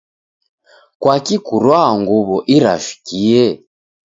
[1.01, 3.45] Kwaki kurwaa nguw'o irashukie?